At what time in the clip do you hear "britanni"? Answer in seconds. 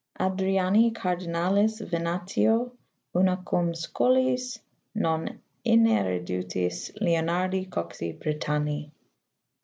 8.17-8.91